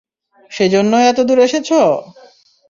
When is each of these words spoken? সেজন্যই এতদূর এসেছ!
সেজন্যই 0.51 1.05
এতদূর 1.11 1.39
এসেছ! 1.45 1.69